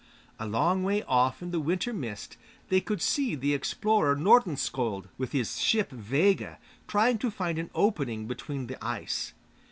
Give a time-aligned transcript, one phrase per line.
[0.39, 2.35] A long way off in the winter mist
[2.69, 8.25] they could see the explorer Nordenskiold with his ship Vega trying to find an opening
[8.25, 9.33] between the ice.